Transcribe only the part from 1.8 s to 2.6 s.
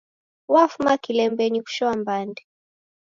mbande